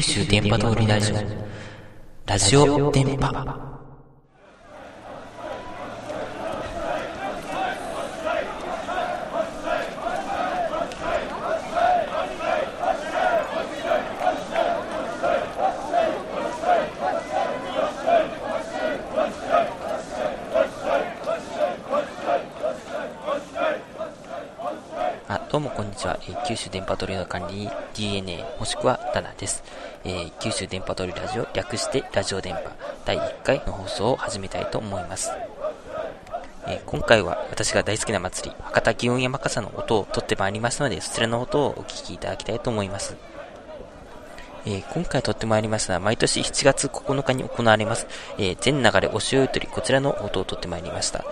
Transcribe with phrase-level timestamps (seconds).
[0.00, 1.16] 九州電波通りラジオ
[2.24, 3.70] ラジオ電波
[25.28, 26.18] あ、どうもこんにちは。
[26.22, 29.62] えー九州電波取りの管理 DNA もしくはダナです。
[30.04, 32.62] えー九州電波取りラジオ略してラジオ電波
[33.04, 35.30] 第1回の放送を始めたいと思います。
[36.66, 43.16] えー今回は私が大好きな祭り、博多祇園山笠の音を取ってまいりましたので、そちらの音をお聞きいただきたいと思います。
[44.64, 48.06] えー今回撮ってまいりましたのは、毎年7月9日に行われます、
[48.38, 51.24] えー全流れおしおいとり、こちらの音を撮ってまいりました。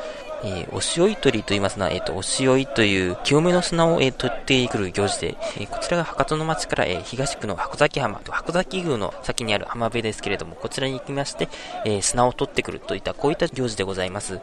[0.44, 11.48] えー、おしおいとりと言いますのは、えっ、と、おしおいという清めの砂を、えー取ってくる行事で、えーこちらが博多の町から、えー東区の箱崎浜、箱崎宮の先にある浜辺ですけれども、こちらに行きまして、
[11.84, 14.41] えー砂を取ってくるといった、こういった行事でございます。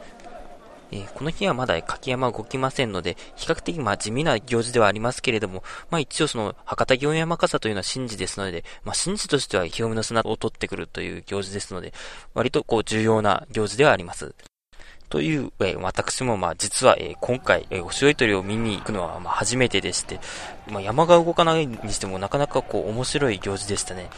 [0.92, 11.94] えーこの日はまだ柿山動きませんので、比較的まあ地味な行事ではありますけれども、まあ一応その博多祇園山笠というのは神事ですので、まあ神事としては清めの砂を取ってくるという行事ですので、
[12.34, 14.34] 割とこう重要な行事ではあります。
[15.08, 20.20] という、えー私もまあ実は、えー今回、えーおしおい鳥を見に行くのはまあ初めてでして、
[20.68, 24.08] まあ、山が動かないにしてもなかなかこう面白い行事でしたね。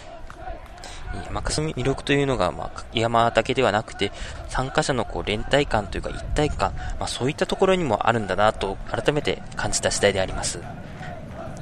[1.27, 4.13] 山笠の魅力というのが、まあ、山だけではなくて、
[4.49, 10.61] 参加者のこう連帯感というか一体感、まあ、そういったところにもあるんだなと改めて感じた次第であります。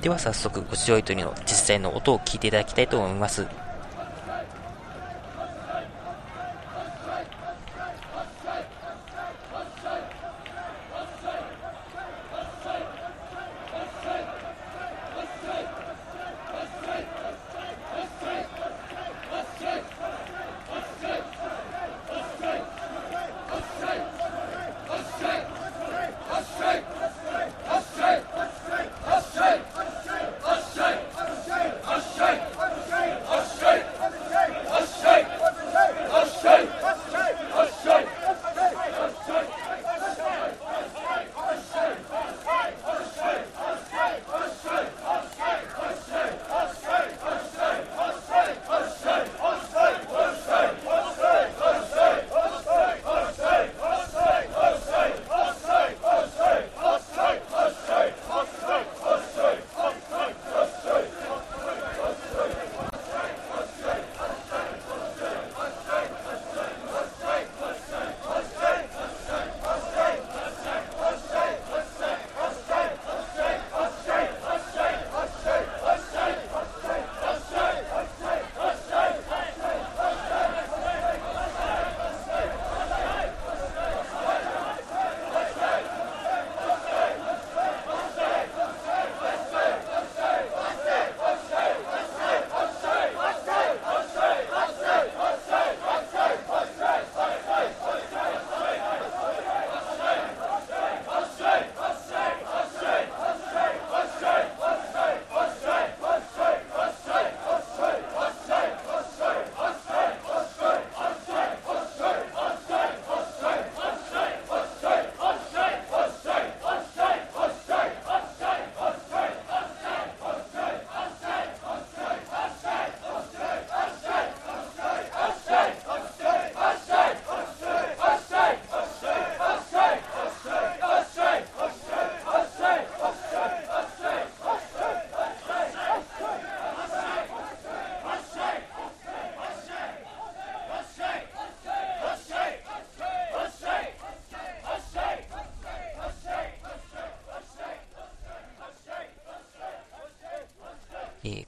[0.00, 3.47] では早速、おしおい鳥の実際の音を聞いていただきたいと思います。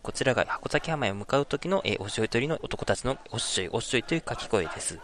[0.08, 4.98] こちらが箱崎浜へ向かう時の、えーおしょい鳥の男たちのおっしょいおっしょいという掛け声です。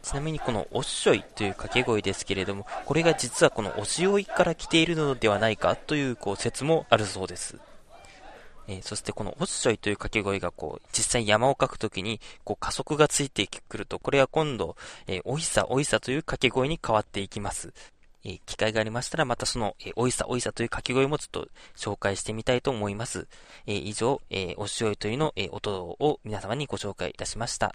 [0.00, 7.58] ちなみにこのおっしょいという掛け声ですけれども、これが実はこのおしおいから来ているのではないかというこう説もあるそうです。
[8.68, 14.76] えーそしてこのおっしょいという掛け声がこう、実際山を描くときに、こう加速がついてくると、これは今度、
[15.08, 17.72] えーおいさおいさという掛け声に変わっていきます。
[18.24, 23.28] え機会がありましたら、またその、えーおいさおいさという掛け声もちょっと紹介してみたいと思います。
[23.66, 27.74] え以上、えおしおいというの、え音を皆様にご紹介いたしました。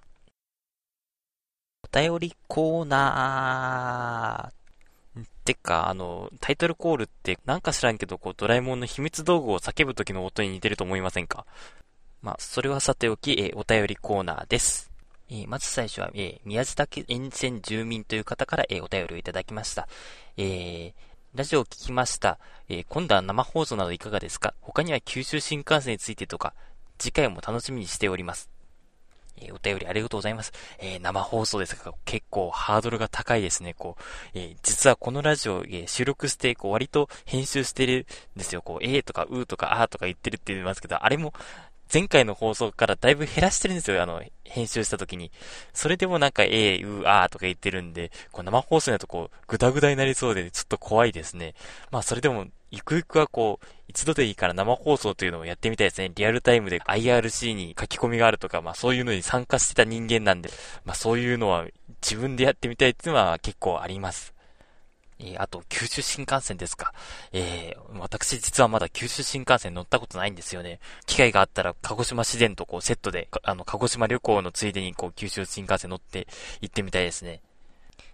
[1.83, 4.59] お便りコーナー。
[5.45, 11.45] てか、あの、タイトルコールってなんか知らんけど、こう、ドラえもんの秘密道具を叫ぶ時の音に似てると思いませんか？
[12.21, 14.88] まあ、それはさておき、え、お便りコーナーです。
[15.31, 19.87] え、まず最初は、え、宮地岳沿線住民という方から、え、お便りをいただきました。
[20.37, 20.93] えー、
[21.35, 22.39] ラジオを聞きました。
[22.67, 24.55] え、今度は生放送などいかがですか？
[24.61, 26.55] 他には九州新幹線についてとか、
[26.97, 28.49] 次回も楽しみにしております。
[29.37, 30.51] えー、お便りありがとうございます。
[30.79, 33.75] えー、生放送ですが、結構ハードルが高いですね。
[33.75, 34.03] こう、
[34.33, 38.63] えー、実はこのラジオ、え収録して、こう、割と編集してるんですよ。
[38.63, 41.33] こう、えーとか、うーとか、あーとか言ってるって言いますけど、あれも、
[41.91, 45.31] 前回の放送からだいぶ減らしてるんですよ、あの、編集した時に。
[45.73, 51.55] それでもなんか、えー、うー、あーとか言ってるんで、こう生放送だとこう、ぐだぐだになりそうで、ちょっと怖いですね。
[51.91, 56.11] まあ、それでも、ゆくゆくはこう、一度でいいから生放送というのをやってみたいですね。
[56.13, 60.51] リアルタイムで IRC に書き込みがあるとか、まあそういうのに参加してた人間なんで、
[60.85, 61.65] まあそういうのは
[62.03, 64.35] 自分でやってみたいっていうのは結構あります。
[65.19, 66.93] えー、あと、九州新幹線ですか。
[67.33, 70.79] えー、私実はまだ九州新幹線乗ったことないんですよね。
[71.05, 76.27] 機会があったら、鹿児島自然とこうセットで、あの、鹿児島旅行のついでにこう、九州新幹線乗って
[76.61, 77.41] 行ってみたいですね。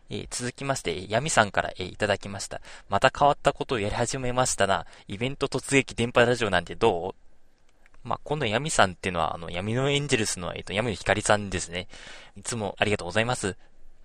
[0.09, 2.59] えー、続きまして、闇さんから、えー、いただきました。
[2.89, 4.85] また変わったことをやり始めましたな。
[5.07, 8.07] イベント突撃電波ラジオなんてどう？
[8.07, 11.87] まあ、今度闇さんっていうのは、あの、闇のエンジェルスの、えっ、ー、と、闇の光さんですね。
[12.35, 13.57] いつもありがとうございます。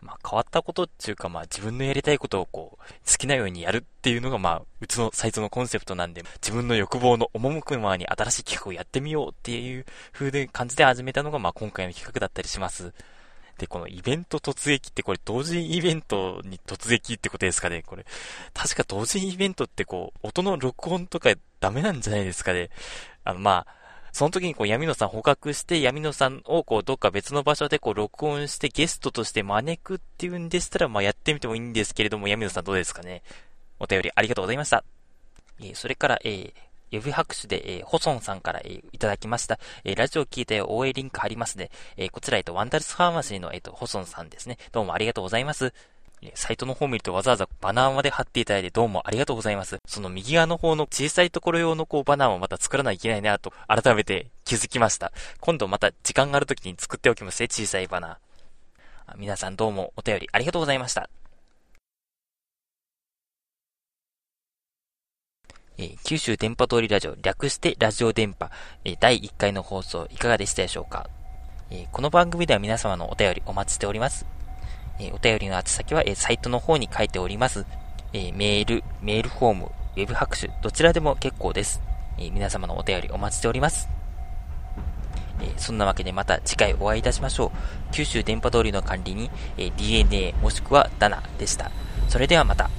[0.02, 12.92] まあ、変わったことっていうか、まあ、自分のやりたいことをこう、好きなようにやるっていうのが、まあ、うちのサイトのコンセプトなんで、自分の欲望の赴くままに新しい企画をやってみようっていう風で感じで始めたのが、まあ、今回の企画だったりします。
[13.60, 18.06] で、このイベント突撃ってこれ同時イベントに突撃ってことですかねこれ、
[18.54, 22.70] 確か同時イベントってこう、音の録音とかダメなんじゃないですかね
[23.22, 23.79] あの、まあ、
[24.12, 33.22] その時にこう闇野さん捕獲して、闇野さんをこうどっか別の場所でこう録音してゲストとして招くっていうんでしたら、まあやってみてもいいんですけれども、闇野さんどうですかね
[33.78, 34.84] お便りありがとうございました。
[35.60, 36.52] えー、それから、えー、
[36.90, 39.58] 指拍手で、えー、ホソンさんから、えー、いただきました。
[39.84, 41.70] えー、ラジオ聞いたよ、応援リンク貼りますね。
[41.96, 44.58] えー、こちら、えっ、と、ワンダルスファーマシーの、えっ、と、ホソンさんですね。
[44.72, 45.72] どうもありがとうございます。
[46.34, 49.78] サイトの方を見るとわざわざバナーまで貼っていただいてどうもありがとうございます。
[49.86, 55.12] その右側の方の小さいところ用のこうバナーをまた作らないといけないなと改めて気づきました。
[55.40, 59.16] 今度また時間がある時に作っておきますね、小さいバナー。
[59.16, 61.08] 皆さんどうもお便りありがとうございました。
[65.78, 68.50] え、九州電波通りラジオ、略してラジオ電波、
[68.84, 71.08] え、第1回の放送いかがでしたでしょうか、
[71.70, 74.39] え、この番組では皆様のお便りお待ちしております。
[75.00, 77.64] えお便りの宛先は、えサイトの方に書いております。
[78.12, 81.80] えメール、メールフォーム、ウェブ拍手、どちらでも結構です。
[82.18, 83.88] え皆様のお便りお待ちしております。
[85.42, 87.92] えそんなわけでまた次回お会いいたしましょう。
[87.92, 91.70] 九州電波通りの管理に、え DNA もしくはダナでした。
[92.08, 92.70] それではまた。